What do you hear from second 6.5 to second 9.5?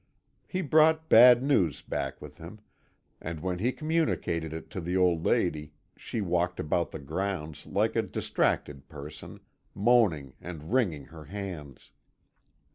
about the grounds like a distracted person,